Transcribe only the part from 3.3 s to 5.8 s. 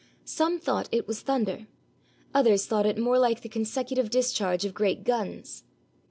the consecutive discharge of great guns.